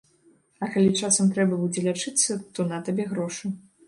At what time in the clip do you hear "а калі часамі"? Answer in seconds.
0.63-1.33